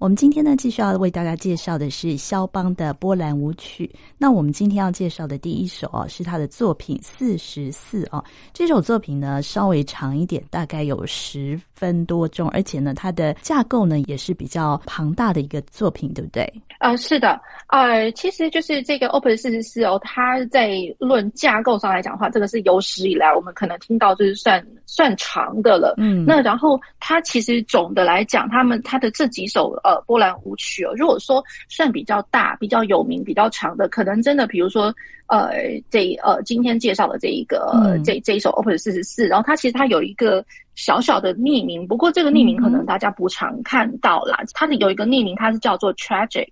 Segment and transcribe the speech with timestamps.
[0.00, 3.94] 我们今天呢，继续要为大家介绍的是肖邦的波兰舞曲。
[4.16, 8.24] 那我们今天要介绍的第一首哦，是他的作品四十四哦。
[8.54, 16.50] 这首作品呢，稍微长一点，大概有十分多钟，而且呢，它的架构呢也是比较庞大的一个作品，对不对？
[16.78, 25.92] 呃，是的，呃，其实就是这个 Opus 四十四哦，它在论架构上来讲的话，这个是有史以来我们可能听到就是算算长的了。
[25.98, 34.94] 嗯，那然后它其实总的来讲，他们它的这几首呃波兰舞曲哦，如果说算比较大、比较有名、比较长的，可能真的比如说
[35.28, 35.50] 呃
[35.90, 44.36] 这呃今天介绍的这一个、嗯、这这一首 Opus 四十四，然后它其实它有一个小小的匿名，不过这个匿名可能大家不常看到啦。
[44.40, 46.48] 嗯、它的有一个匿名，它是叫做 Tragic。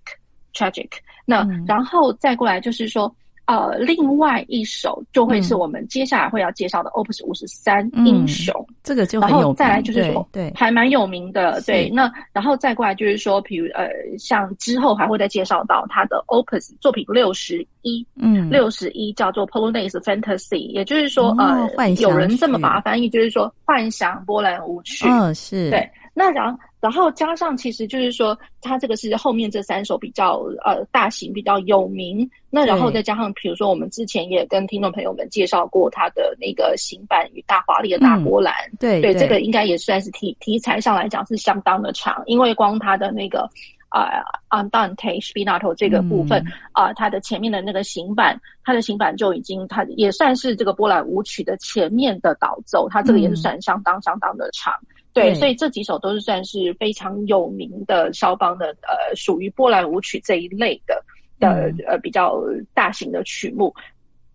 [0.51, 0.89] Tragic，
[1.25, 3.15] 那、嗯、然后再过来就是说，
[3.49, 11.89] 呃，另外一首就会是我们接下来会要介绍的 Opus 五十三英雄，嗯、这个就很有名，然后再来就是说，对，对还蛮有名的，对。
[11.89, 25.71] 那然后再过来就是说，比如呃，像之后还会再介绍到他的 Opus 作品六十一，嗯，六十一叫做 Polonaise Fantasy，也就是说，哦、呃，有人这么把它翻译，就是说幻想波兰舞曲，嗯、哦，是。
[25.71, 25.89] 对。
[26.19, 32.29] 那然，然后加上，其实就是说，它这个是后面这三首比较呃大型、比较有名。
[32.49, 38.53] 那然后再加上，比如说我们之前也跟听众朋友们介绍过它的那个行版与大华丽的大波兰。
[38.73, 43.49] 嗯、对对，这个应该也算是题题材上来讲是相当的长，因为光它的那个
[43.87, 54.73] 啊 Andante Spinato 这个部分啊、嗯呃，它的前面的那个行板，它的行板就已经它也算是这个波兰舞曲的前面的导奏，它这个也是算相当相当的长。
[54.81, 61.03] 嗯对，所以这几首都是算是非常有名的肖邦的，呃，属于波兰舞曲这一类的
[61.39, 62.41] 的呃比较
[62.73, 63.73] 大型的曲目。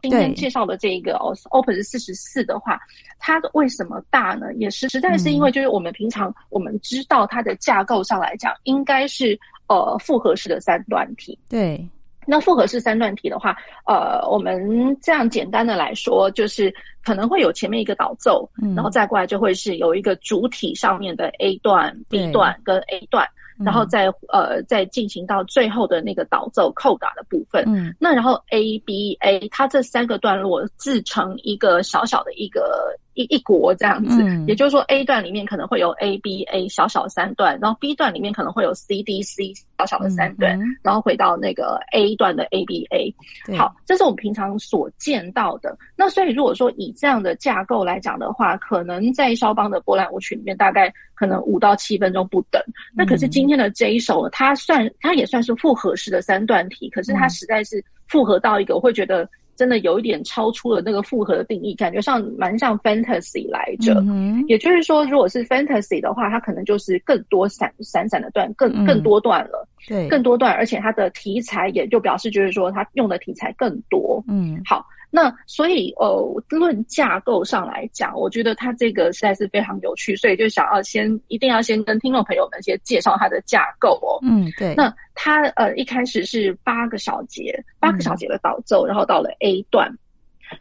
[0.02, 2.78] 今天介绍的这一个 Opus 四十四的话，
[3.18, 4.52] 它为什么大呢？
[4.54, 11.38] 也是实在是因为就是我们平常我们知道它的架构上来讲，应该是呃复合式的三段体。
[11.48, 11.88] 对。
[12.26, 16.74] 那复合式三段体的话，呃，我们这样简单的来说，就是
[17.04, 23.26] 可能会有前面一个导奏，嗯，然后再过来就会是有一个主体上面的 A 段、B 段跟 A 段。
[23.64, 39.52] 然后再呃再进行到最后的那个导奏扣打的部分，嗯，那然后 A B A 它这三个段落自成一个小小的一个一一国这样子，嗯，也就是说 A 段里面可能会有 A B A 小小三段，然后 B 段里面可能会有 C D C
[39.78, 43.14] 小小的三段，然后回到那个 A 段的 A B A，
[43.56, 45.76] 好，这是我们平常所见到的。
[45.96, 50.92] 那所以如果说以这样的架构来讲的话，可能在肖邦的波兰舞曲里面大概。
[51.16, 52.60] 可能五到七分钟不等。
[52.92, 59.26] 那可是今天的这一首，它算它也算是复合式的三段体，可是它实在是复合到一个，我会觉得
[59.56, 63.94] 真的有一点超出了那个复合的定义，感觉上蛮像 fantasy 来着。
[64.06, 69.66] 嗯、也就是说，如果是 fantasy 的话，它可能就是更多散散散的段，更更多段了。
[69.86, 74.22] 对，更多段，而且它的题材也就表示就是说，它用的题材更多。
[74.28, 74.84] 嗯，好。
[75.16, 84.18] 那所以，呃，论架构上来讲，我觉得它这个实在是非常有趣，所以就想要先一定要先跟听众朋友们先介绍它的架构哦。
[84.22, 84.74] 嗯，对。
[84.74, 89.88] 那它呃一开始是八个小节，八个小节的导奏，嗯，然后到了 A 段。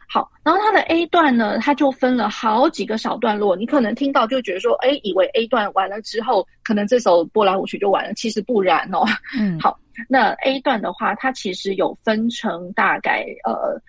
[0.08, 3.56] 好，然后它的 A 段呢，它就分了好几个小段落。
[3.56, 9.04] 你可能听到就觉得说，哎，以为 A 段完了之后，可能这首波兰舞曲就完了，其实不然哦。
[9.36, 9.76] 嗯，好，
[10.08, 13.82] 那 A 段的话，它其实有分成大概呃。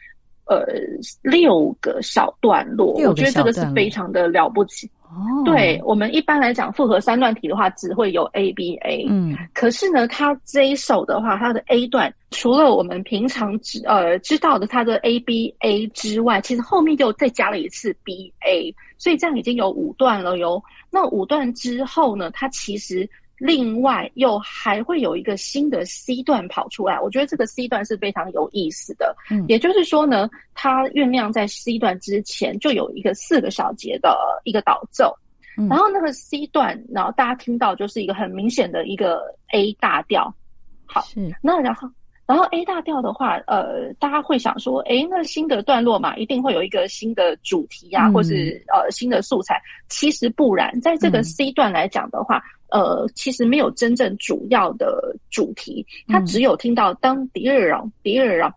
[0.47, 0.63] 呃，
[1.21, 4.89] 六个小段落，我觉得这个是非常的了不起。
[5.03, 9.05] 哦，对，我们一般来讲复合三段体的话，只会有 A B A。
[9.09, 20.61] 嗯，可是呢，它这一首的话，它的 A 段除了我们平常知呃知道的它的 A B A 之外，其实后面又再加了一次 B A，所以这样已经有五段了哟。
[20.91, 23.09] 那五段之后呢，它其实。
[23.37, 29.15] 另外，又还会有一个新的 C 段跑出来，我觉得这个 C 段是非常有意思的。
[29.29, 35.15] 嗯，也就是说呢，它酝酿在 C 段之前就有一个四个小节的一个导奏，
[35.57, 39.21] 嗯，然后那个 C 段，然后大家听到就是一个很明显的一个
[39.53, 40.33] A 大调。
[40.85, 41.89] 好，是，那然后。
[42.27, 49.61] 然后 A 大调的话，呃，大家会想说，哎，那新的段落嘛，一定会有一个新的主题呀、啊，嗯、或是呃新的素材。
[49.89, 58.51] 其实不然，在这个 C 段来讲的话，嗯、呃，其实没有真正主要的主题，他只有听到当第二让第二让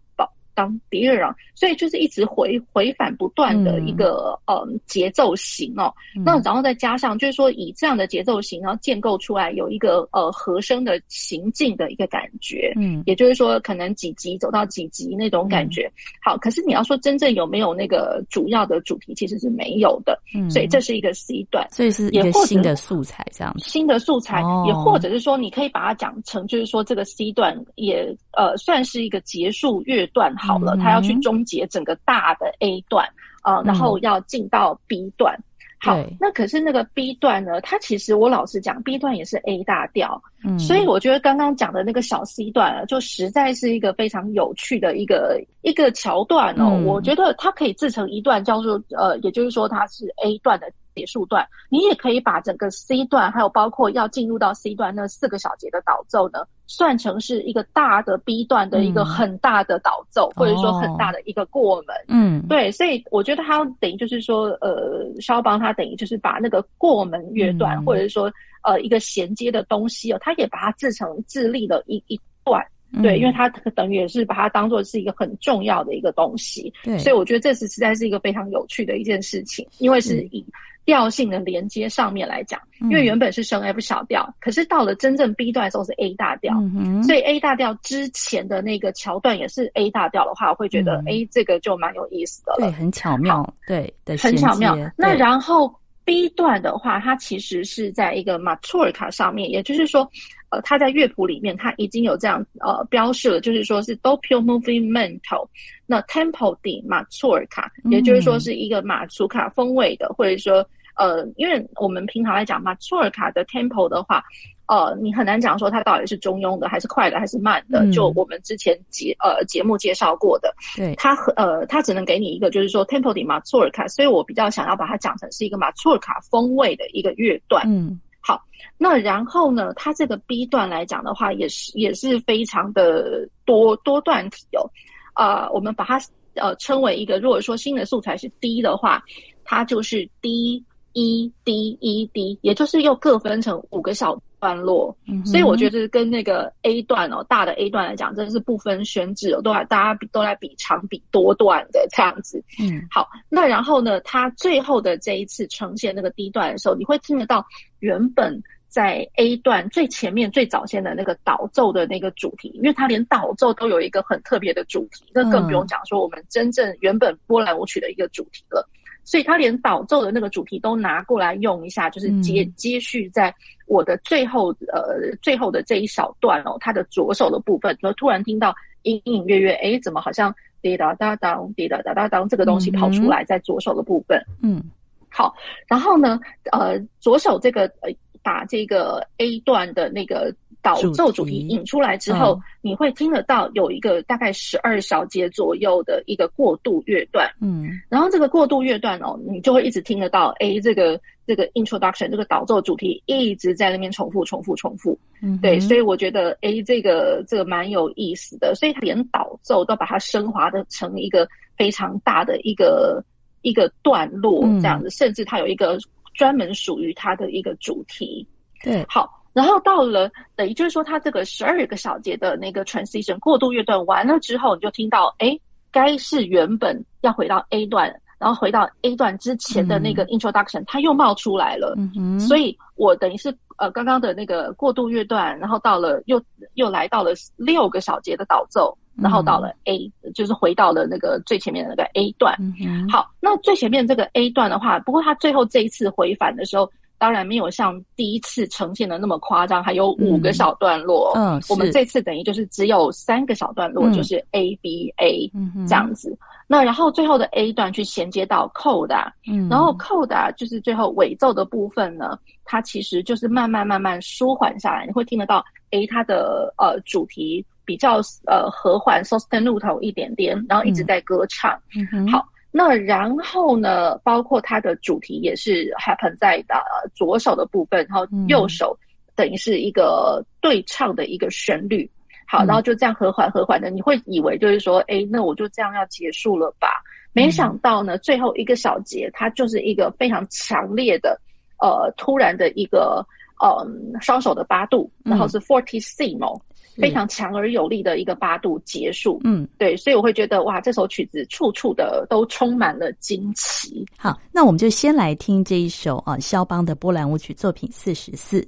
[0.58, 5.94] 当敌人啊，所以就是一直回回返不断的一个呃节奏型哦。
[6.24, 15.88] 那然后再加上就是说以这样的节奏型，然后建构出来有一个呃和声的行进的一个感觉，嗯，也就是说可能几级走到几级那种感觉。
[16.20, 20.20] 好，可是你要说真正有没有那个主要的主题，其实是没有的。
[20.34, 23.54] 嗯，所以这是一个 C 段，所以是一个新的素材这样。
[23.60, 33.04] 新的素材，也或者是说你可以把它讲成就是说这个 C 段也呃算是一个结束乐段好了，他要去终结整个大的 A 段
[33.42, 35.36] 啊，呃，然后要进到 B 段。
[35.80, 37.60] 好，那可是那个 B 段呢？
[37.60, 46.70] 它其实我老实讲，B 段也是 A 大调，嗯，所以我觉得刚刚讲的那个小 C 段啊，就实在是一个非常有趣的一个一个桥段哦。
[46.72, 50.66] 嗯，我觉得它可以制成一段叫做呃，也就是说它是 A 段的。
[50.98, 61.94] 结束段，你也可以把整个 C 段，还有包括要进入到 C 段那四个小节的导奏呢，算成是一个大的 B 段的一个很大的导奏，嗯、或者说很大的一个过门。
[62.08, 68.28] 嗯，对，所以我觉得他等于就是说，呃，肖邦他等于就是把那个过门乐段，嗯、或者是说
[68.64, 72.60] 呃一个衔接的东西哦，他也把它制成自立的一一段。
[73.02, 73.46] 对，因为他
[73.76, 76.72] 等于也是把它当做是一个很重要的一个东西。
[76.82, 80.42] 对，所以我觉得这是实在是一个非常有趣的一件事情，因为是以。
[80.88, 93.54] 调性的连接上面来讲，因为原本是升 F 小调，嗯、可是到了真正 B 段的时候是 A 大调，嗯、所以 A 大调之前的那个桥段也是 A 大调的话，我会觉得哎，嗯、这个就蛮有意思的了，对，很巧妙，好。
[93.66, 94.74] 对的，很巧妙。
[94.96, 95.70] 那然后
[96.06, 100.10] B 段的话，它其实是在一个 Mazurka 上面，也就是说，
[100.48, 105.46] 呃，它在乐谱里面它已经有这样呃标示了，就是说是 Doppio movimento，
[105.84, 110.66] 那 Tempo di Mazurka，也就是说是一个马祖卡风味的，或者说。
[110.98, 114.20] 呃，因为我们平常来讲马祖尔卡的 tempo 的话，
[114.66, 117.84] 呃，你很难讲说它到底是中庸的，还是快的，还是慢的。
[117.84, 127.64] 嗯、就我们之前节呃节目介绍过的，对，它呃它只能给你一个，就是说 tempo 的马祖尔卡，所以我比较想要把它讲成是一个马祖尔卡风味的一个乐段。
[127.68, 128.42] 嗯，好，
[128.76, 134.68] 那然后呢，它这个 B 段来讲的话，也是也是非常的多多段体哦。
[135.14, 136.00] 啊、呃，我们把它
[136.34, 139.00] 呃称为一个，如果说新的素材是 D 的话，
[139.44, 140.64] 它就是 D。
[140.92, 152.42] E D E D，也就是又各分成五个小段落，嗯、所以我觉得跟那个 A 段哦，大的 A 段来讲，真的是不分轩輊哦，都来大家都来比长比多段的这样子。
[152.60, 157.44] 嗯，好，那然后呢，它最后的这一次呈现那个 D 段的时候，你会听得到
[157.80, 168.68] 原本在 A 段最前面最早先的那个导奏的那个主题，因为它连导奏都有一个很特别的主题，那更不用讲说我们真正原本波兰舞曲的一个主题了。
[169.08, 173.34] 所以他连导奏的那个主题都拿过来用一下，就是接接续在
[173.66, 184.62] 我的最后呃最后的这一小段哦，他的左手的部分，然后突然听到隐隐约约，哎，怎么好像滴答答当滴答答答当这个东西跑出来在左手的部分，嗯，
[185.08, 185.34] 好，
[185.66, 186.20] 然后呢，
[186.52, 187.90] 呃，左手这个呃
[188.22, 190.34] 把这个 A 段的那个。
[190.60, 211.26] 导奏主题引出来之后，嗯、你会听得到有一个大概十二小节左右的一个过渡乐段，嗯，然后这个过渡乐段哦，你就会一直听得到，哎，这个这个 introduction 这个导奏主题一直在那边重复重复重复，嗯，对，所以我觉得，哎，这个这个蛮有意思的，所以他连导奏都把它升华的成一个
[211.56, 213.02] 非常大的一个
[213.42, 215.78] 一个段落这样子，嗯、甚至它有一个
[216.14, 218.26] 专门属于它的一个主题，
[218.62, 219.17] 对，好。
[219.34, 225.38] 然后到了，等于就是说，它这个十二个小节的那个 transition 过渡乐段完了之后，你就听到，哎，
[225.70, 231.74] 该是原本要回到 A 段，然后回到 A 段之前的那个 introduction，、嗯、它又冒出来了。
[231.76, 232.20] 嗯哼。
[232.20, 236.20] 所以我等于是呃刚刚的那个过渡乐段，然后到了又
[236.54, 242.34] 又来到了六个小节的导奏，然后到了 A，、嗯、就是回到了那个最前面的那个 A 段。
[242.40, 242.88] 嗯哼。
[242.88, 246.68] 好，那最前面这个 A 段的话，不过它最后这一次回返的时候。
[246.98, 251.12] 当然没有像第一次呈现的那么夸张，还有五个小段落。
[251.14, 255.30] 嗯，嗯，我们这次等于就是只有三个小段落，嗯、就是 A B A
[255.66, 256.10] 这样子。
[256.10, 271.56] 嗯、那然后最后的 A 段去衔接到 Coda，嗯，然后 Coda 就是最后尾奏的部分呢，它其实就是慢慢慢慢舒缓下来，你会听得到，A，它的呃主题比较呃和缓，sostenuto 一点点，然后一直在歌唱。
[271.76, 272.26] 嗯哼，好。
[272.58, 276.54] 那然后呢，包括它的主题也是 happen 在的
[276.92, 278.76] 左手的部分，然后右手
[279.14, 281.88] 等于是一个对唱的一个旋律。
[282.26, 286.82] 好，然后就这样和缓和缓的，你会以为就是说，哎，那我就这样要结束了吧？
[287.12, 291.16] 没想到呢，最后一个小节它就是一个非常强烈的，
[291.62, 293.06] 呃，突然的一个
[293.38, 293.64] 呃
[294.00, 296.40] 双手的八度，然后是 fortissimo。
[296.78, 299.20] 非常强而有力的一个八度结束。
[299.24, 303.84] 嗯，对，所以我会觉得哇，这首曲子处处的都充满了惊奇。
[303.96, 308.46] 好，那我们就先来听这一首啊，肖邦的波兰舞曲作品四十四。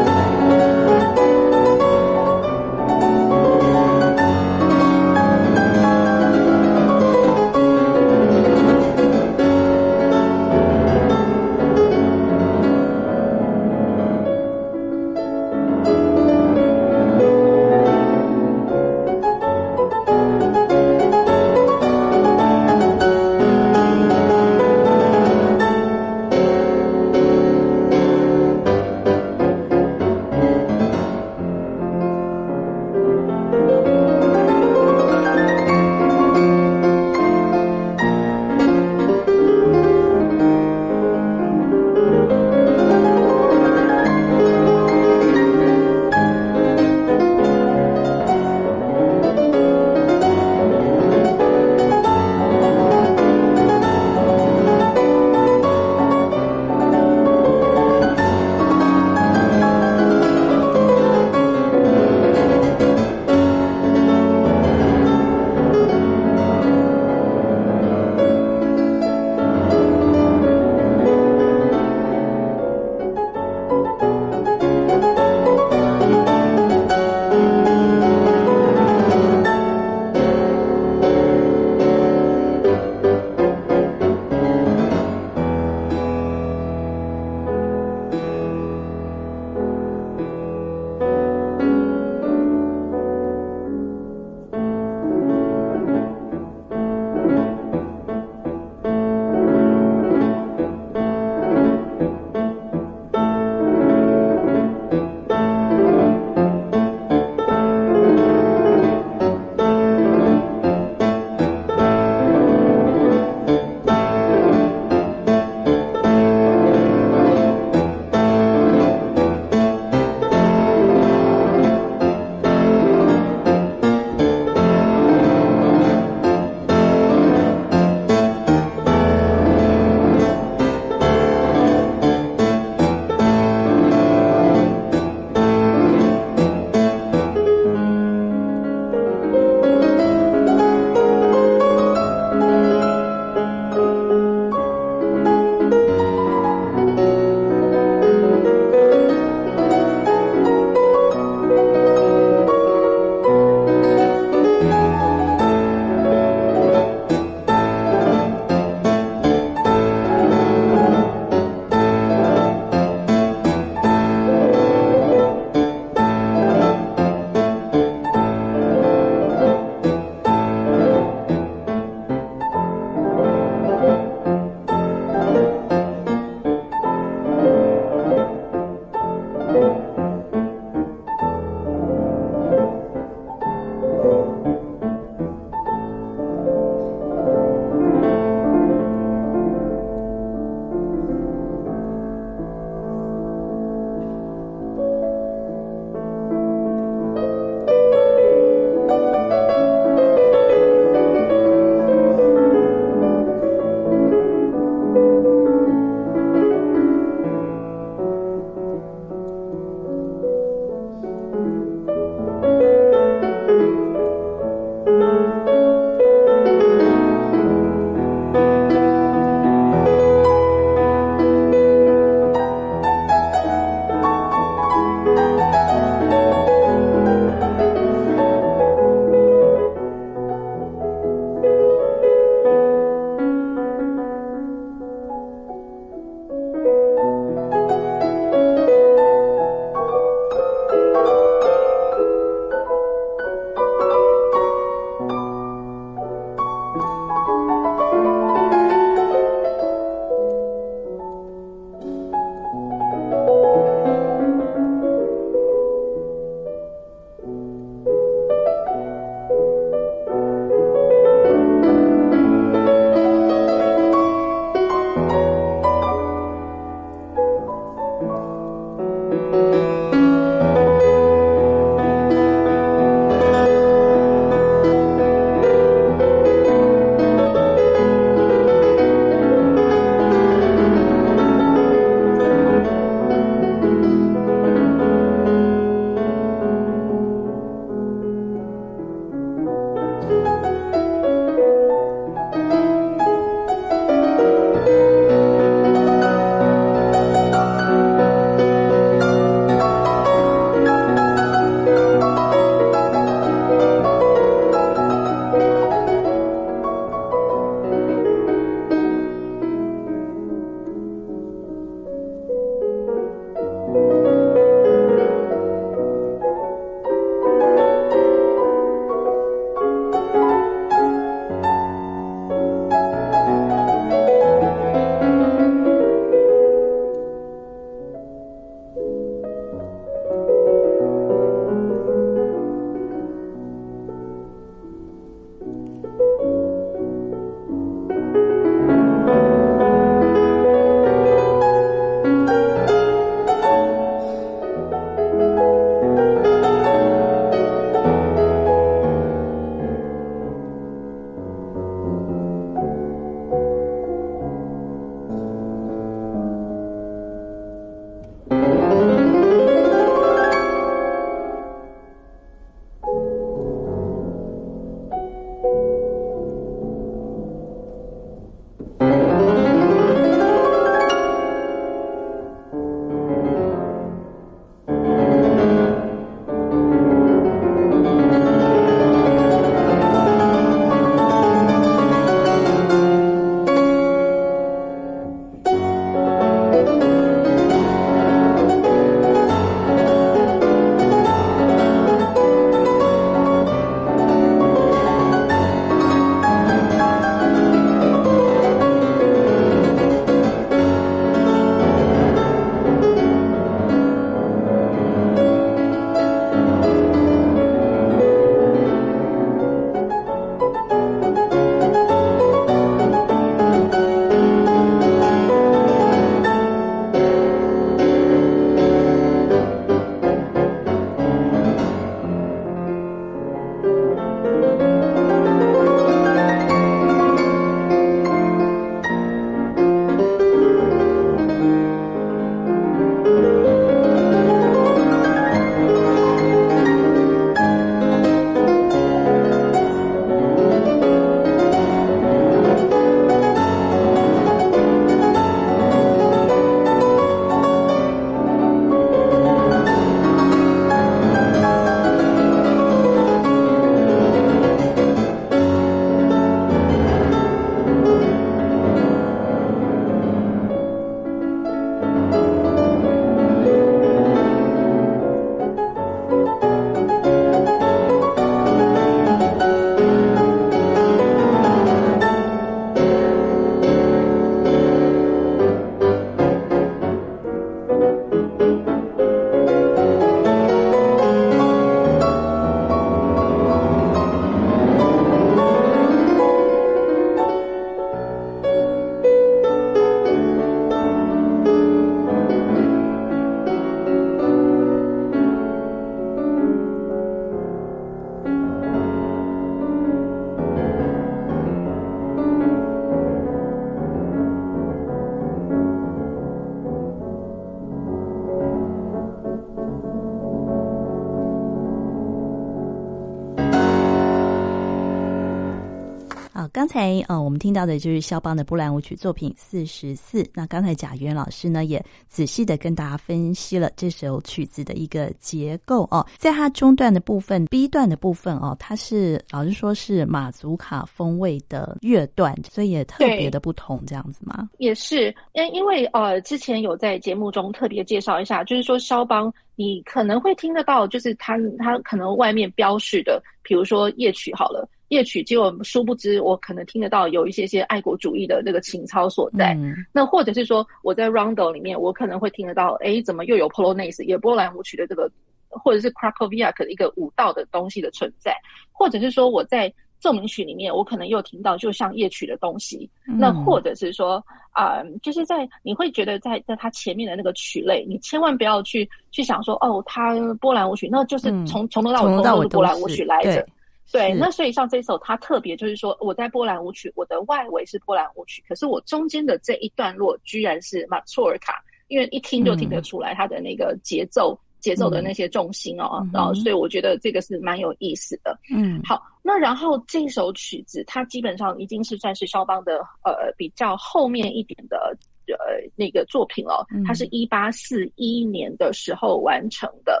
[516.70, 520.24] 才呃，我们听到的就是肖邦的波兰舞曲作品四十四。
[520.32, 526.06] 那刚才贾元老师呢，也仔细的跟大家分析了这首曲子的一个结构哦。
[526.16, 534.48] 在它中段的部分，B 段的部分哦，它是老实说是马祖卡风味的乐段，所以也特别的不同，这样子吗？
[534.58, 544.68] 也是，因因为呃，之前有在节目中特别介绍一下，就是说肖邦，你可能会听得到，就是他他可能外面标示的，比如说夜曲好了。
[544.90, 549.54] 夜曲，结果殊不知，我可能听得到有一些些爱国主义的这个情操所在。
[549.54, 555.08] 嗯、那或者是说，我在 Rondo 里面，我可能会听得到，哎，怎么又有 Polonaise，也波兰舞曲的这个，
[555.48, 558.34] 或者是 Krakowiak 的一个舞蹈的东西的存在。
[558.72, 562.90] 或者是说，我在奏鸣曲里面，我可能又听到就像夜曲的东西。
[563.06, 564.14] 嗯、那或者是说，
[564.50, 573.46] 啊、呃，就是在你会觉得在在它前面的那个曲类，你千万不要去去想说，哦，它波兰舞曲，那就是从从头到尾都是波兰舞曲来着。
[573.92, 581.54] 对，那所以像这首，它特别就是说，我在波兰舞曲，我的外围是波兰舞曲，可是我中间的这一段落居然是马祖尔卡，
[581.88, 588.38] 因为一听就听得出来它的那个节奏、嗯、节奏的那些重心哦，嗯、然后所以我觉得这个是蛮有意思的。
[588.54, 595.36] 嗯，好，那然后这首曲子它基本上已经是算是肖邦的呃比较后面一点的呃
[595.74, 600.00] 那个作品了，它是一八四一年的时候完成的。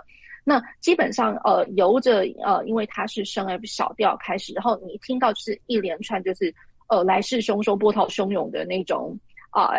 [0.50, 6.52] 那基本上，呃，由着呃，因为它是升 F 小调开始，然后你听到就是一连串就是
[6.88, 9.16] 呃来势汹汹、波涛汹涌的那种
[9.52, 9.70] 呃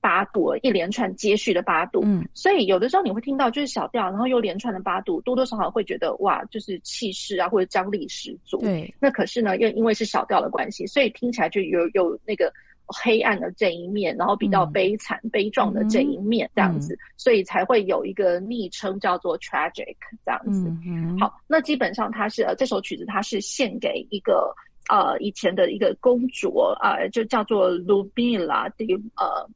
[0.00, 2.02] 八度，一连串接续的八度。
[2.04, 8.58] 嗯，所以有的时候你会听到就是小调，然后又连串的八度，多多少少会觉得哇，就是气势啊或者张力十足。
[8.58, 8.94] 对。
[9.00, 12.52] 那可是呢，又因为是小调的关系，所以听起来就有有那个。
[12.86, 20.68] 黑暗的这一面，然后比较悲惨、嗯、悲壮的这一面，这样子，嗯、所以才会有一个昵称叫做 tragic 这样子。
[20.86, 24.54] 嗯、好，那基本上它是呃这首曲子，它是献给一个
[24.88, 29.48] 呃以前的一个公主啊、呃，就叫做 Ludmila 的呃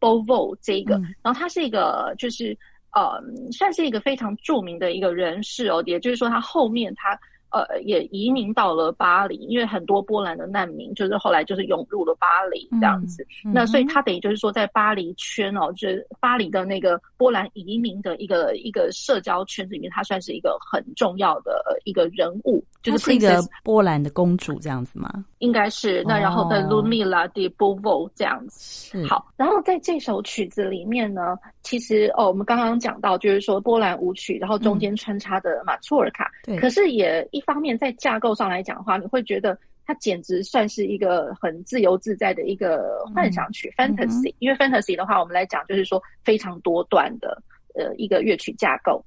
[0.00, 2.56] Bourbon 这一个，嗯、然后它是一个就是
[2.92, 7.18] 呃算是一个非常著名的一个人士哦，也就是说他后面他。
[7.50, 13.22] 呃，也移民到了巴黎，因为很多波兰的难民就是后来就是涌入了巴黎这样子。
[13.44, 22.64] 嗯嗯、那所以他等于就是说，在巴黎圈哦，就是巴黎的那个波兰移民的一个一个社交圈子里面，他算是一个很重要的一个人物。
[22.82, 25.10] 就是一个波兰的公主这样子吗？
[25.40, 26.02] 应该是。
[26.06, 28.58] 那然后的 Ludmila de Beauvau 这样子。
[28.98, 36.30] 是好，然后在这首曲子里面呢，其实哦，我们刚刚讲到就是说波兰舞曲，然后中间穿插的马祖尔卡。
[36.44, 36.58] 对、嗯。
[36.58, 44.34] 可是也一方面在架构上来讲的话，你会觉得它简直算是一个很自由自在的一个幻想曲、嗯、（fantasy）。
[44.38, 47.42] 因为 fantasy 的话，我们来讲就是说非常多段的
[47.74, 49.04] 呃一个乐曲架构。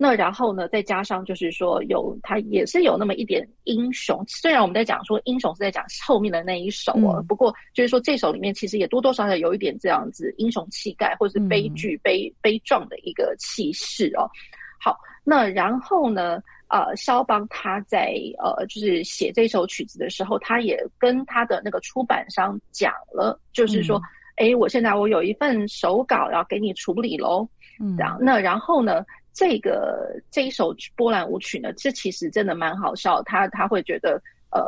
[0.00, 14.30] 那然后呢，再加上就是说有他也是有那么一点英雄，虽然我们在讲说英雄是在讲后面的那一首啊，嗯、不过就是说这首里面其实也多多少少有一点这样子英雄气概或者是悲剧、嗯、悲悲壮的一个气势哦。
[14.80, 24.00] 好，那然后呢，呃，肖邦他在呃就是写这首曲子的时候，他也跟他的那个出版商讲了，就是说，
[24.36, 27.48] 哎、嗯，我现在我有一份手稿要给你处理喽，
[27.80, 29.04] 嗯，那然后呢？
[29.38, 33.22] 这个这一首波兰舞曲呢，这其实真的蛮好笑。
[33.22, 34.20] 他他会觉得，
[34.50, 34.60] 呃，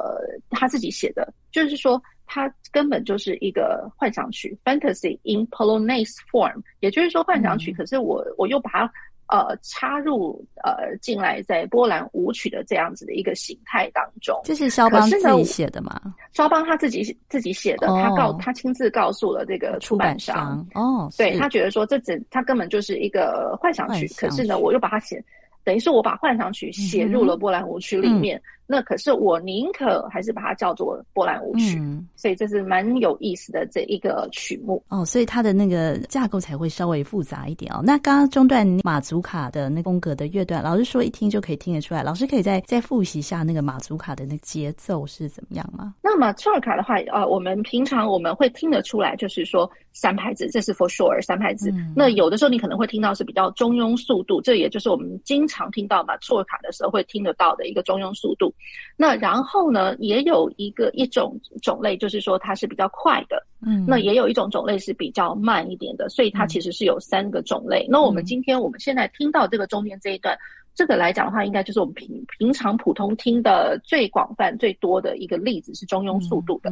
[0.51, 7.73] 他自己写的，就是说，他根本就是一个幻想曲 （fantasy in Polonaise form），也就是说幻想曲。
[7.73, 8.93] 嗯、可是我我又把它。
[9.31, 16.01] 呃，插入呃进来，在波兰舞曲的这样子的一个形态当中，这是肖邦自己写的吗？
[16.33, 25.23] 肖邦他自己自己写的，哦、他告他亲自告诉了这个出版商，哦，对他觉得说这整他根本就是一个幻想曲，想曲可是呢，我又把它写，
[25.63, 28.37] 等于是我把幻想曲写入了波兰舞曲里面。
[28.37, 35.05] 嗯那可是我宁可还是把它叫做波兰舞曲，嗯、所以这是蛮有意思的这一个曲目哦。
[35.05, 37.81] 所以它的那个架构才会稍微复杂一点哦。
[37.83, 42.05] 那刚刚中段马祖卡的那风格的乐段，老师说一听就可以听得出来。
[42.05, 45.95] 老师可以再再复习一下那个马祖卡的那个节奏是怎么样吗？
[46.01, 51.73] 那马祖尔卡的话，呃，我们平常我们会听得出来，就是说三拍子，这是 for sure 三拍子。
[51.73, 58.55] 嗯、那有的时候你可能会听到是比较中庸速度，这也就是我们经常听到马祖尔卡的时候会听得到的一个中庸速度。
[58.97, 67.87] 那然后呢，也有一个一种种类，就是说它是比较快的，嗯，那也有一种种类是比较慢一点的，所以它其实是有三个种类。
[67.87, 70.41] 嗯、那我们今天我们现在听到这个中间这一段，嗯、
[70.75, 76.71] 这个来讲的话，应该就是我们平平常普通听的最广泛最多的一个例子是中庸速度的。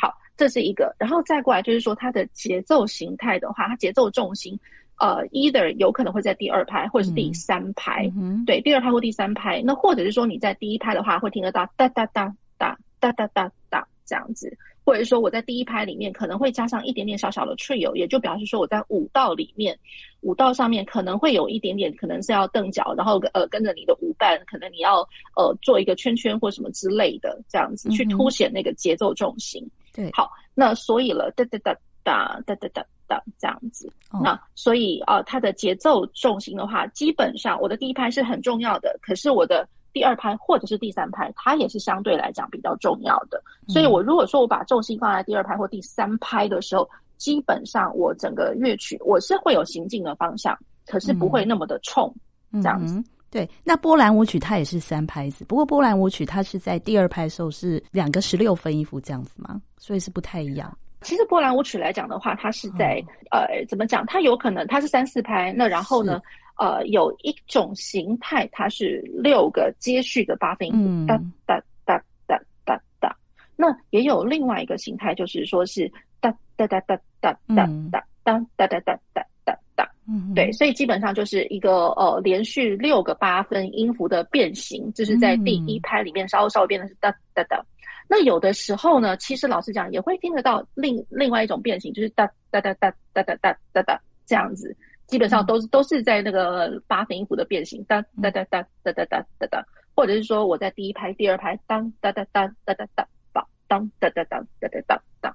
[0.00, 4.58] 好，这是一个，然后再过来就是说它的节奏形态的话，它节奏重心。
[4.98, 9.62] 呃，either 有可能会在第二拍或者是第三拍，嗯、对，第二拍或第三拍。
[9.62, 19.78] 那或者是说你在第一拍的话，会听得到哒哒哒哒哒哒哒哒这样子，或者说我在第一拍里面可能会加上一点点小小的 trio，也就表示说我在舞蹈里面，
[20.22, 25.00] 舞蹈上面可能会有一点点，可能是要蹬脚，然后呃跟着你的舞伴，可能你要
[25.36, 29.64] 呃做一个圈圈或什么之类的，这样子去凸显那个节奏重心。
[29.94, 33.90] 对，好，那所以了，哒哒哒哒哒哒哒哒这样子，
[34.22, 39.68] 那所以啊，它的节奏重心的话，基本上我的第一拍是很重要的，可是我的。
[39.90, 43.42] 第二拍或者是第三拍，它也是相对来讲比较重要的。
[43.68, 52.14] 所以，我如果说我把重心放在第二拍或第三拍的时候，基本上我整个乐曲我是会有行进的方向，可是不会那么的冲，
[52.52, 53.02] 这样子。
[53.30, 60.70] 对，那波兰舞曲它也是三拍子，不过波兰舞曲它是在第二拍的时候是两个十六分音符这样子嘛，所以是不太一样。
[61.02, 64.04] 其实波兰舞曲来讲的话，它是在呃怎么讲？
[64.06, 66.20] 它有可能它是三四拍，那然后呢？
[66.60, 73.16] 呃，有一种形态，它是六个接续的八分音符，哒哒哒哒哒哒。
[73.54, 75.88] 那也有另外一个形态，就是说是
[76.20, 79.88] 哒哒哒哒哒哒哒哒哒哒哒哒哒哒。
[80.08, 87.64] 嗯，对，所以基本上就是一个呃连续六个八分音符的变形，就是在第一拍里面稍微稍微变的是哒哒哒。
[88.08, 94.74] 那有的时候呢，其实老实讲也会听得到另另外一种变形，就是哒哒哒哒哒哒哒哒哒这样子。
[95.06, 105.34] 基本上都是都是在那个八分音符的变形，当哒哒哒哒哒哒哒哒，或者是说我在第一拍、第二拍，当哒哒哒哒哒哒哒，当哒哒哒哒哒哒哒，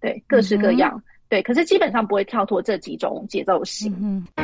[0.00, 4.26] 对，各式各样，对，可是基本上不会跳脱这几种节奏型。
[4.36, 4.41] 接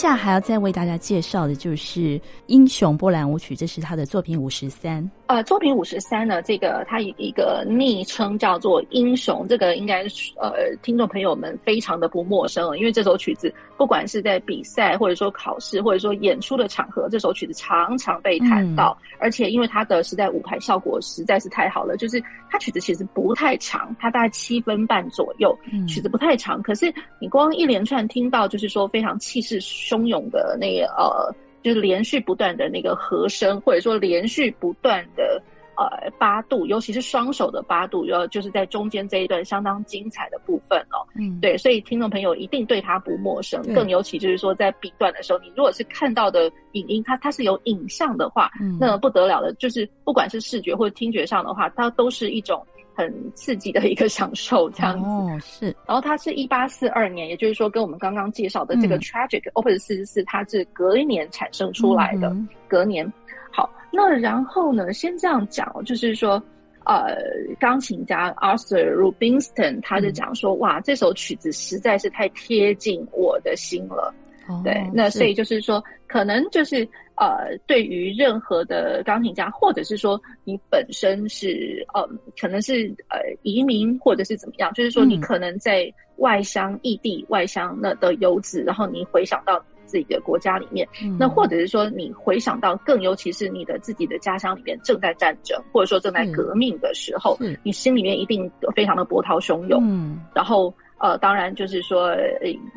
[0.00, 2.00] 下还要再为大家介绍的就是
[2.46, 5.06] 《英雄波兰舞曲》，这是他的作品五十三。
[5.30, 10.02] 呃，作品五十三呢，这个它有一个昵称叫做《英雄》，这个应该
[10.40, 31.32] 呃听众朋友们非常的不陌生了，因为这首曲子不管是在比赛或者说考试或者说演出的场合，这首曲子常常被弹到，嗯、而且因为它的实在舞台效果实在是太好了，就是它曲子其实不太长，它大概七分半左右，嗯、曲子不太长，可是你光一连串听到就是说非常气势汹涌的那个呃。
[31.62, 35.42] 就是连续不断的那个和声，或者说连续不断的
[35.76, 41.04] 呃八度，尤其是双手的八度，要就是在中间这一段相当精彩的部分哦。
[41.16, 52.64] 嗯，对，所以听众朋友一定对它不陌生，更尤其就是说在 B 段的时候，你如果是看到的影音，它它是有影像的话，嗯，那不得了的，就是不管是视觉或者听觉上的话，它都是一种。
[53.00, 55.06] 很刺激的一个享受，这样子。
[55.06, 55.66] 哦，是。
[55.86, 62.28] 然后它是一八四二年，也就是说，跟我们刚刚介绍的这个 Tragic Opus 四十四，它是隔一年产生出来的。
[62.28, 63.10] 嗯、隔年。
[63.50, 66.40] 好，那然后呢，先这样讲，就是说，
[66.84, 67.16] 呃，
[67.58, 74.14] 钢琴家 Arthur Rubinstein 他就讲说，嗯、哇，这首曲子实在是太贴近我的心了。
[74.50, 76.88] 哦、对，那所以就是说，是可能就是。
[77.20, 82.00] 呃，对于任何的钢琴家，或者是说你本身是呃，
[82.40, 99.78] 可能是呃移民，或者是怎么样，就是说你可能在外乡异地、外乡那的游子，然后你回想到自己的国家里面，嗯、那或者是说你回想到更尤其是你的自己的家乡里面正在战争，或者说正在革命的时候，你心里面一定非常的波涛汹涌。
[99.84, 102.14] 嗯，然后呃，当然就是说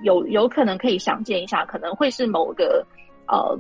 [0.04, 2.86] 有有可能可以想见一下，可能会是某个
[3.28, 3.58] 呃。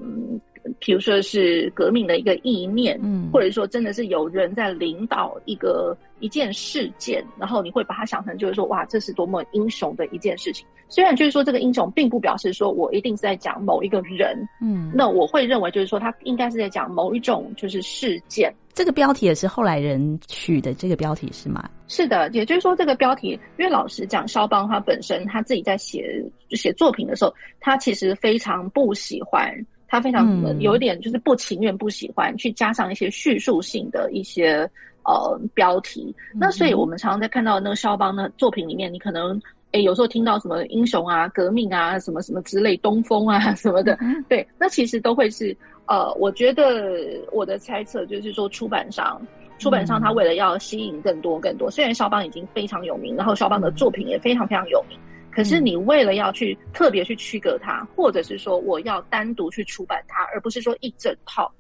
[0.80, 10.65] 比如说是革命的一个意念，嗯，或者说真的是有人在领导一个一件事件，然后你会把它想成就是说，哇，这是多么英雄的一件事情。
[10.88, 18.49] 虽然就是说这个英雄并不表示说我一定是在讲某一个人，嗯，那我会认为就是说他应该是在讲某一种就是事件。
[18.73, 21.69] 这个标题也是后来人取的，这个标题是吗？
[21.88, 29.53] 是的，也就是说这个标题，因为老实讲，肖邦他本身他自己在写写作品的时候，他其实非常不喜欢。
[29.88, 34.67] 他非常有一点就是不情愿、不喜欢去加上一些叙述性的一些
[35.03, 36.12] 呃标题。
[36.33, 39.39] 那所以我们常常在看到那个肖邦的作品里面，你可能
[39.73, 43.97] 哎，有时候听到什么英雄啊、革命啊、什么什么之类、东风啊 什么的，
[44.29, 45.55] 对，那其实都会是
[45.88, 46.95] 呃，我觉得
[47.31, 49.19] 我的猜测就是说，出版商，
[49.57, 54.95] 出版商他为了要吸引更多更多，虽然肖邦已经非常有名，然后肖邦的作品也非常非常有名，
[55.31, 61.51] 可是你为了要去特别去区隔它，或者是说我要单独去出版它，而不是说一整套。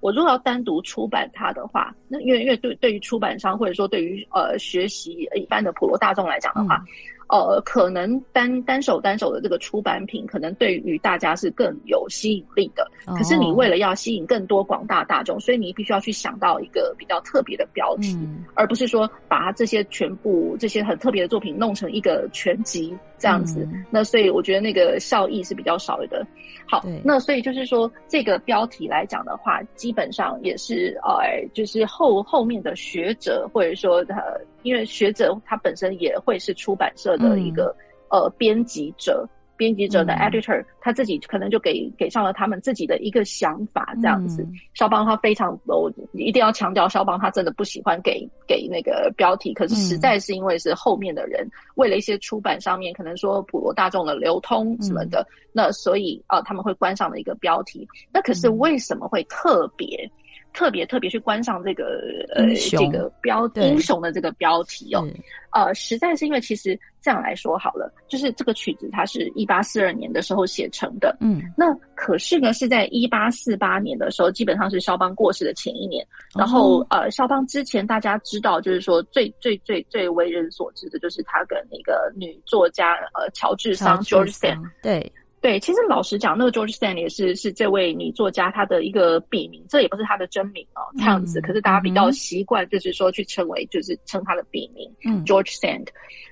[0.00, 6.76] 我如果要单独出版它的话，那因为因为对对于出版商或者说对于呃学习一般的普罗大众来讲的话。
[6.76, 6.86] 嗯
[7.30, 12.90] 呃，可能单单手单手的这个出版品，可能对于大家是更有吸引力的。
[13.06, 23.66] 可是你为了要吸引更多广大大众，所以你必须要去想到一个比较特别的标题，嗯、而不是说把这些全部这些很特别的作品弄成一个全集这样子。
[23.72, 26.26] 嗯、那所以我觉得那个效益是比较少的。
[26.66, 34.40] 好，那所以就是说这个标题来讲的话，基本上也是呃，就是后后面的学者或者说呃。
[34.62, 37.74] 因为学者他本身也会是出版社的一个、
[38.08, 44.46] 嗯、呃编辑者，编辑者的 editor，、嗯、他自己可能就给给上了他们自己的一个想法这样子。
[44.74, 57.86] 肖邦、嗯、他非常，我一定要强调，肖邦他真的不喜欢给给那个标题，可是实在是因为是后面的人、嗯、为了一些出版上面可能说普罗大众的流通什么的，嗯、那所以啊、呃、他们会关上的一个标题。
[58.12, 60.10] 那可是为什么会特别？
[60.52, 62.00] 特别特别去观赏这个
[62.34, 65.06] 呃这个标英雄的这个标题哦，
[65.52, 85.12] 呃，实在是因为其实这样来说好了，就是这个曲子它是一八四二年的时候写成的，嗯，那可是呢是在一八四八年的时候，基本上是肖邦过世的前一年，然后、嗯、呃，肖邦之前大家知道就是说最最最最为人所知的就是他跟那个女作家呃乔治桑 George Sand 对。
[85.40, 91.40] 对，其实老实讲，那个 George Sand 也是是这位女作家她的一个笔名，这也不是她的真名哦，这样子。
[91.40, 95.86] 嗯、可是大家比较习惯，就是说去称为，就是称她的笔名，嗯，George Sand。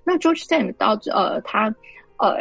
[0.05, 1.75] 那 George Sand 到呃，他
[2.19, 2.37] 呃，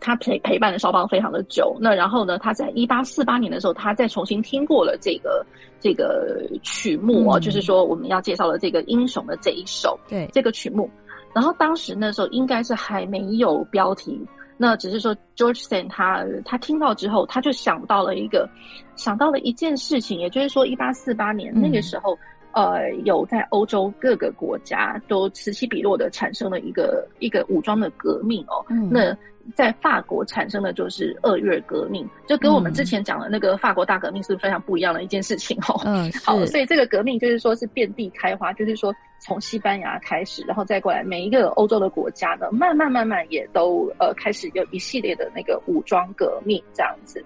[0.00, 1.76] 他陪陪伴了肖邦非常的久。
[1.78, 5.44] 那然后呢，他在一八四八年的时候，他再重新听过了这个
[5.80, 10.90] 这个曲目哦，嗯、就是说我们要介绍的这个英雄的这一首，对，这个曲目。
[11.34, 14.18] 然后当时那时候应该是还没有标题。
[14.56, 18.48] 那只是说，George Sand 他他听到之后，他就想到了一个，
[18.94, 22.16] 想到了一件事情，也就是说，一八四八年那个时候，
[22.52, 28.64] 嗯、呃，有在欧洲各个国家都此起彼落的产生了一个一个武装的革命哦。
[28.68, 29.16] 嗯、那
[29.56, 35.80] 在法国产生的就是二月革命，就跟我们之前讲的那个法国大革命是非常不一样的一件事情哦。
[35.84, 38.94] 嗯， 好，所以这个革命就是说是遍地开花，就是说。
[39.22, 47.24] 从西班牙开始，然后再过来，每一个欧洲的国家呢，慢慢慢慢也都呃开始有一系列的那个武装革命这样子。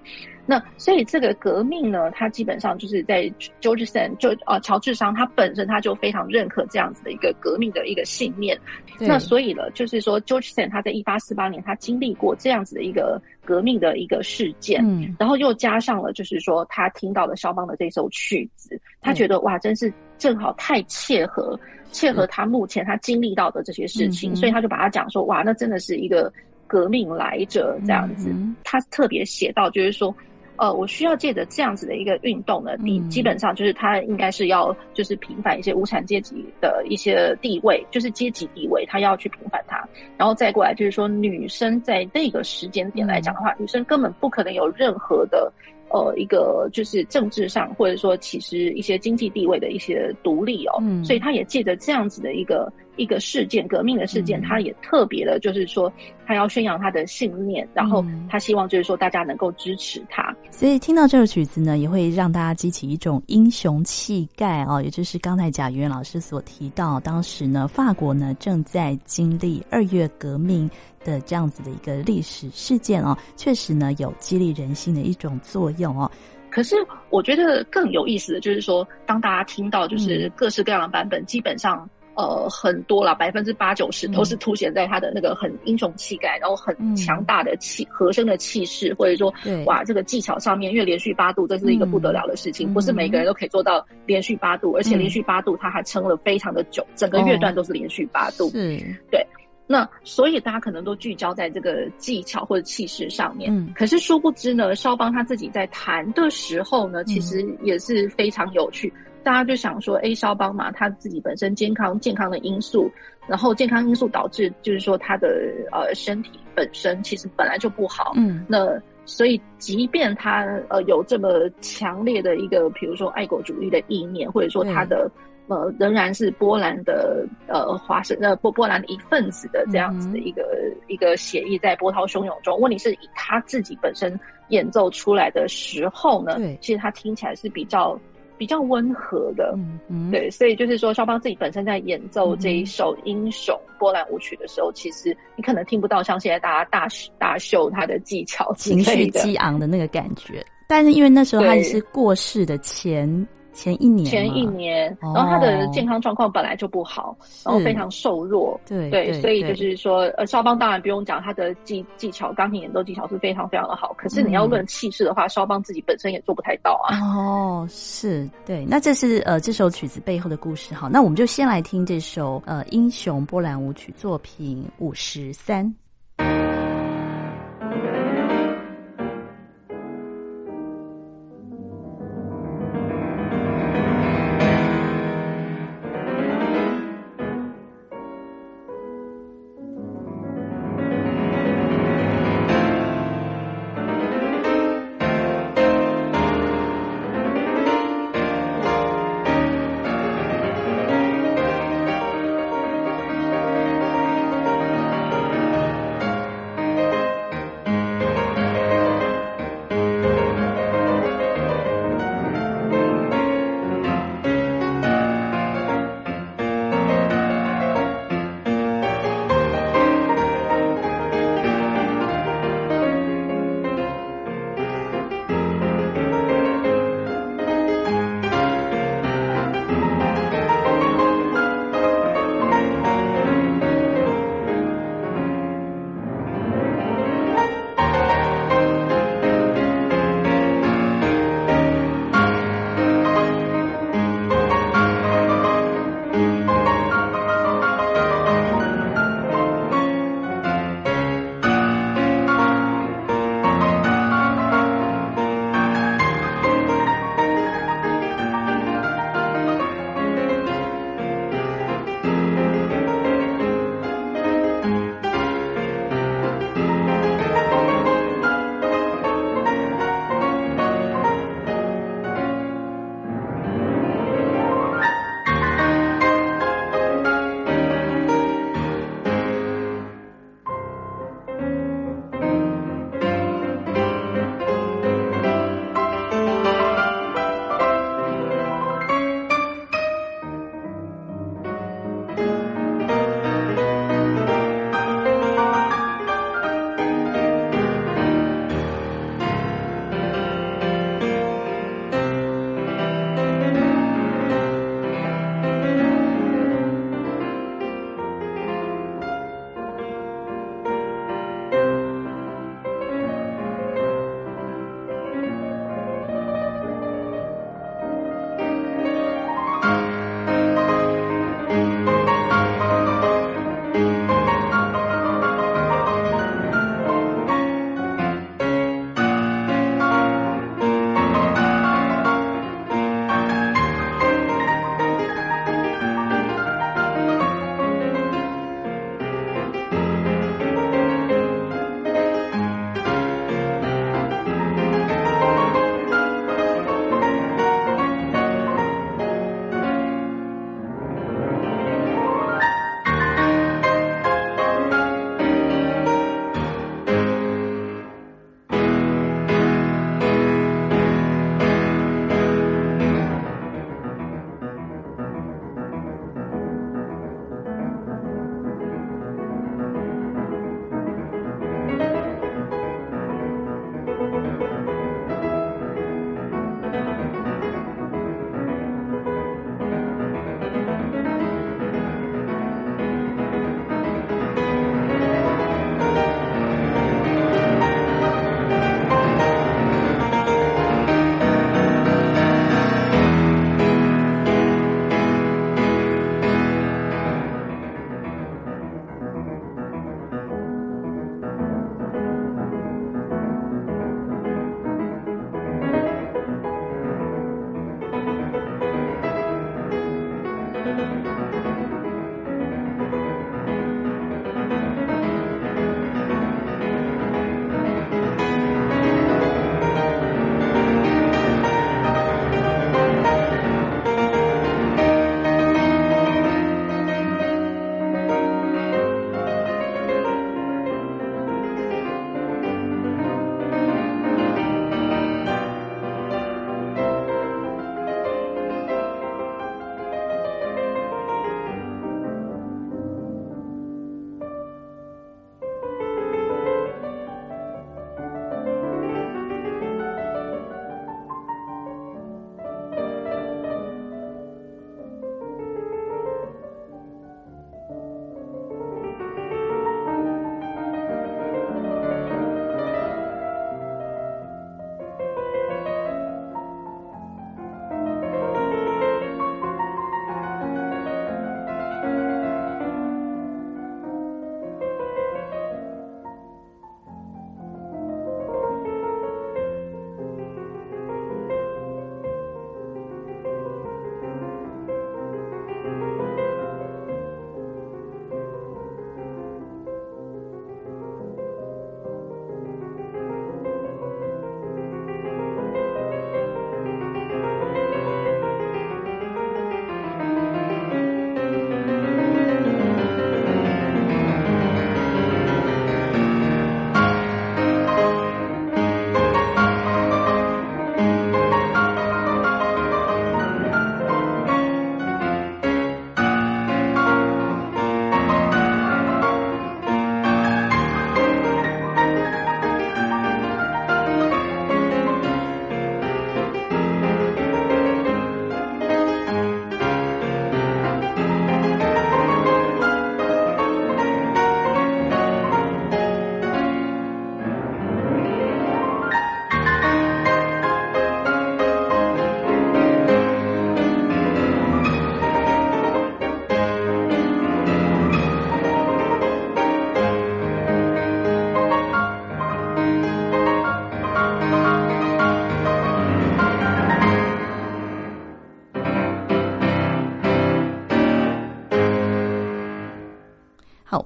[0.49, 3.23] 那所以这个革命呢，它基本上就是在
[3.61, 8.57] George Sand 就呃乔治商他本身他就非常认可这样子的一个革命的一个信念。
[9.01, 21.59] 那所以呢，就是说 George Sand 他在一八四八年他经历过这样子的一个革命的一个事件，嗯，然后又加上了就是说他听到了肖邦的这首曲子，他觉得哇，真是正好太切合。
[21.93, 26.31] 切合他目前他经历到的这些事情，嗯、所以他就把他讲说，哇，那真的是一个
[26.67, 28.29] 革命来者这样子。
[28.31, 30.15] 嗯、他特别写到，就是说，
[30.59, 39.83] 呃，我需要借着这样子的一个运动呢，基、嗯、基本上就是他应该是要就是平反一些无产阶级的一些地位，就是阶级地位，他要去平反它。
[40.17, 45.53] 然后再过来就是说，女生在那个时间点来讲的话，嗯、女生根本不可能有任何的。
[45.89, 55.93] 呃，一个就是政治上，或者说其实一些经济地位的一些独立哦，嗯，所以他也借着这样子的一个一个事件，革命的事件，他也特别的，就是说
[56.27, 60.35] 他要宣扬他的信念，然后他希望就是说大家能够支持他。
[60.51, 70.71] 所以听到这首曲子呢，也会让大家激起一种英雄气概哦，也就是刚才贾元老师所提到，当时呢，法国呢正在经历二月革命。
[71.05, 76.11] 的这样子的一个历史事件哦，确实呢有激励人心的一种作用哦。
[76.51, 76.75] 可是
[77.11, 89.65] 我觉得更有意思的就是说，当大家听到就是各式各样的版本，嗯、基本上呃很多啦，百分之八九十都是凸显在他的那个很英雄气概，然后很强大的气、嗯、和声的气势，或者说对。
[89.65, 99.27] 哇这个技巧上面，因为连续八度这是一个不得了的事情，嗯、不是每个人都可以做到连续八度，嗯、而且连续八度他还撑了非常的久，整个乐段都是连续八度，是、哦，对。
[99.69, 108.93] 那所以大家可能都聚焦在这个技巧或者气势上面，嗯，可是殊不知呢，肖邦他自己在弹的时候呢，其实也是非常有趣。
[108.95, 112.89] 嗯、大家就想说，哎，肖邦嘛，他自己本身健康健康的因素，
[113.27, 125.11] 然后健康因素导致就是说他的呃身体本身其实本来就不好，嗯，那所以即便他呃有这么强烈的一个，比如说爱国主义的意念，或者说他的。
[125.49, 134.19] 呃，仍然是波兰的呃华盛呃波波兰的一份子的这样子的一个、嗯、一个协议，在波涛汹涌中，问题是以他自己本身
[134.49, 137.97] 演奏出来的时候呢，对，其实他听起来是比较
[138.39, 150.45] 比较温和的，嗯嗯，对，所以就是说，肖邦自己本身在演奏这一首英雄波兰舞曲的时候，嗯、其实你可能听不到像现在大家大大秀他的技巧、情绪激昂的那个感觉。
[150.69, 153.09] 但是因为那时候他也是过世的前
[153.57, 163.95] 前一年，前一年，然后他的健康状况本来就不好，然后非常瘦弱，对对，所以就是说，呃，肖邦当然不用讲，他的技技巧，钢琴演奏技巧是非常非常的好。
[163.97, 167.01] 可是你要论气势的话，肖邦自己本身也做不太到啊。
[167.01, 170.75] 哦，是对，那这是呃这首曲子背后的故事。
[170.75, 175.75] 好，那我们就先来听这首呃英雄波兰舞曲作品五十三。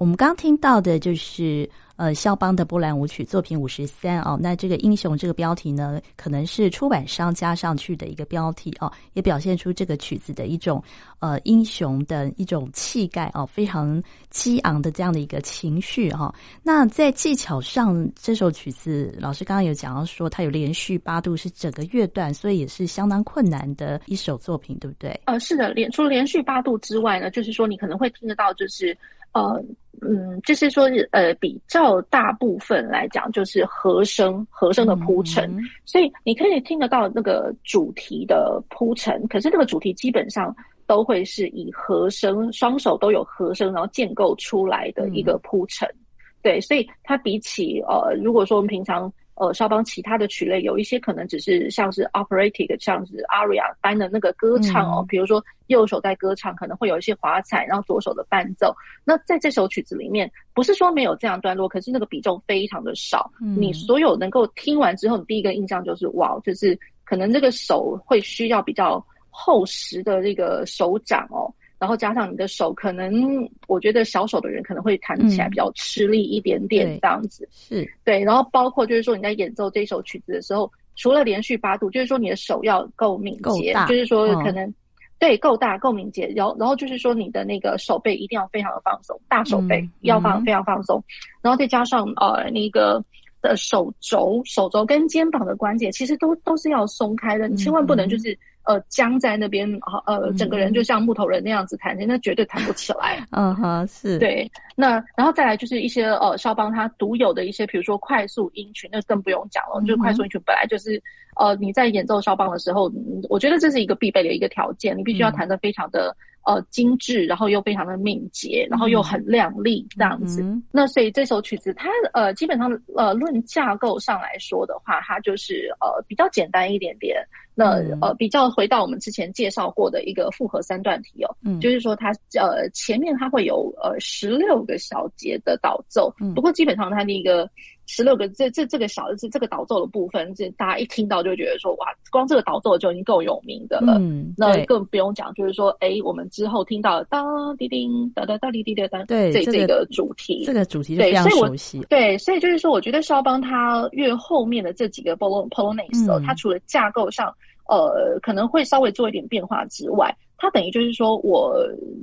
[0.00, 1.68] 我们刚听到的就是。
[2.00, 10.82] 呃，肖邦的波兰舞曲作品五十三哦，那这个英雄这个标题呢，可能是出版商加上去的一个标题哦，也表现出这个曲子的一种
[11.18, 25.20] 呃英雄的一种气概哦，非常激昂的这样的一个情绪哈、那在技巧上，这首曲子老师刚刚有讲到说，它有连续八度是整个乐段，所以也是相当困难的一首作品，对不对？
[25.26, 28.96] 呃，是的，连除了连续八度之外呢，就是说你可能会听得到，就是。
[29.32, 29.62] 呃，
[30.00, 39.26] 嗯，就是说，呃，比较大部分来讲，就是和声，和声的铺陈，嗯，所以你可以听得到那个主题的铺陈。
[39.28, 40.54] 可是那个主题基本上
[40.86, 45.88] 都会是以和声，双手都有和声，然后建构出来的一个铺陈。
[45.88, 46.04] 嗯。
[46.42, 49.12] 对，所以它比起呃，如果说我们平常。
[49.40, 58.70] 呃，肖邦其他的曲类有一些可能只是像是 operatic，像是 aria 般的那个歌唱哦，嗯、比如说右手在歌唱，可能会有一些华彩，然后左手的伴奏。
[59.02, 63.32] 那在这首曲子里面，不是说没有这样段落，可是那个比重非常的少。
[63.40, 71.50] 嗯、你所有能够听完之后，你第一个印象就是哇，就是可能这个手会需要比较厚实的这个手掌哦。
[71.80, 78.22] 然后加上你的手，可能我觉得小手的人可能会弹起来比较吃力一点点，这样子、嗯、是对。
[78.22, 84.74] 然后包括就是说你在演奏这首曲子的时候，除了连续八度，就是说你的手要够敏捷，就是说可能、哦、
[85.18, 86.30] 对够大够敏捷。
[86.36, 91.02] 然后然后就是说你的那个手背一定要非常的放松，大手背要放、嗯、非常放松。
[91.40, 93.02] 然后再加上呃那个
[93.40, 98.36] 的手肘、手肘跟肩膀的关节，其实都都是要松开的，你千万不能就是。
[98.64, 99.66] 呃，僵在那边，
[100.06, 103.26] 呃，整个人就像木头人那样子弹，那、嗯、绝对弹不起来。
[103.32, 104.48] 嗯哼，是对。
[104.76, 109.80] 那然后再来就是一些呃，肖邦他独有的一些，比如说快速音群，那更不用讲了。
[109.80, 111.02] 嗯、就是快速音群本来就是
[111.36, 112.92] 呃，你在演奏肖邦的时候，
[113.30, 116.14] 我觉得这是一个必备的一个条件，你必须要弹得非常的。
[116.44, 120.42] 呃，精致，然后又非常的敏捷，然后又很亮丽，这样子。
[120.42, 127.22] 嗯、那所以这首曲子，它呃，基本上呃，论架构上来说的话，它就是呃比较简单一点点。
[127.54, 137.48] 那呃，比较回到我们之前介绍过的一个复合三段体哦，嗯、就是说它呃前面它会有呃十六个小节的导奏，嗯、不过基本上它那个。
[137.92, 143.96] 十六个这这这个小的这这个导奏的部分，这大家一听到就觉得说哇，光这个导奏就已经够有名的了。
[143.98, 151.80] 嗯，那更不用讲，就是说，哎，我们之后听到当滴叮哒哒哒滴滴哒哒，对，这这个主题，这个主题就非常熟悉。
[151.90, 157.34] 对，所以就是说，我觉得肖邦他越后面的这几个 Polonaise，他除了架构上
[157.76, 160.14] 呃可能会稍微做一点变化之外。
[160.42, 161.54] 它等于就是说，我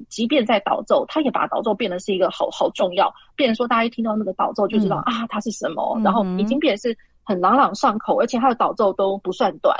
[0.10, 9.76] 即便在导奏，它也把导奏变得是一个好好重要，变成说大家一听到那个导奏就知道、嗯、啊，它是什么，嗯、然后已经变得是很朗朗上口，而且它的导奏都不算短，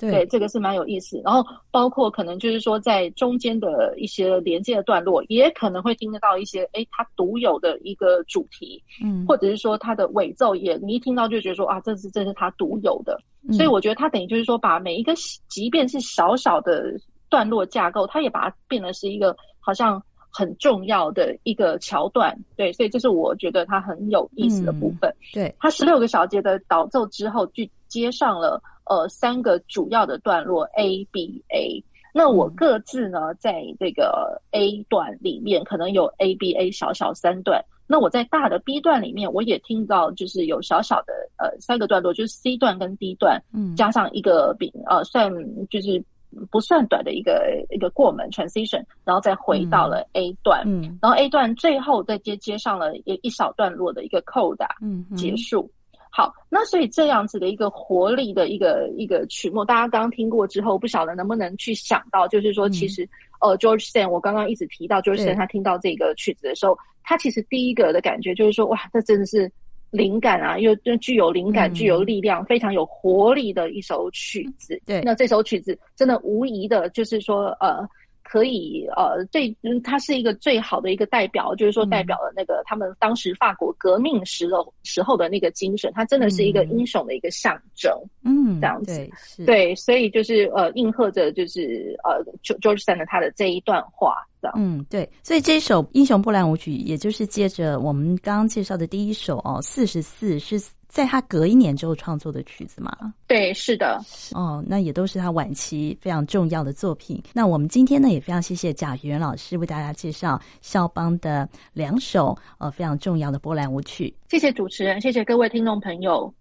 [0.00, 1.20] 对，对，这个是蛮有意思。
[1.22, 15.12] 然后包括可能就是说，在中间的一些连接的段落，也可能会听得到一些，哎，它独有的一个主题，嗯，或者是说它的尾奏也，你一听到就觉得说啊，这是这是它独有的，嗯、所以我觉得它等于就是说，把每一个
[15.48, 16.98] 即便是小小的。
[17.30, 25.10] 段落架构，它也把它变得是一个好像很重要的一个桥段，对，所以这是我觉得它很有意思的部分。
[25.10, 31.84] 嗯、对，它十六个小节的导奏之后，就接上了呃三个主要的段落 A B A。
[32.14, 45.32] 那我各自呢，在这个 A 段里面可能有 A B A 小小三段，那我在大的 B 段里面，我也听到就是有小小的呃三个段落，就是 C 段跟 D 段，嗯，加上一个比呃算
[45.68, 46.02] 就是。
[46.50, 55.70] 不算短的一个一个过门 transition，然后再回到了 A 段，嗯，嗯，然后 A 段最后再接接上了一一小段落的一个 coda，嗯，结束。
[56.12, 69.50] 好，那所以这样子的一个活力的一个一个曲目，大家刚刚听过之后，不晓得能不能去想到，就是说，其实、嗯、呃，George Sand，我刚刚一直提到 George Sand，他听到这个曲子的时候，他其实第一个的感觉就是说，哇，这真的是。
[69.90, 74.80] 灵感啊，又具有灵感、具有力量、嗯、非常有活力的一首曲子。
[74.86, 77.88] 对，那这首曲子真的无疑的，就是说，呃，
[78.30, 79.52] 可以，呃，最，
[79.82, 87.92] 它是一个最好的一个代表，就是说，代表了那个他们当时法国革命时的时候的那个精神，它真的是一个英雄的一个象征。
[88.24, 94.14] 嗯，这样子，对，对，所以就是呃，应和着就是呃，George Sand 他的这一段话。
[94.54, 100.58] 嗯，对，所以这一首英雄波兰舞曲，也就是接着我们刚刚介绍的第一首哦，四十四是
[100.90, 102.90] 在他隔一年之后创作的曲子嘛？
[103.28, 103.98] 对，是的。
[104.32, 107.22] 哦，那也都是他晚期非常重要的作品。
[107.32, 114.12] 那我们今天呢，也非常谢谢贾元老师为大家介绍肖邦的两首呃非常重要的波兰舞曲。
[114.28, 116.34] 谢谢主持人，谢谢各位听众朋友。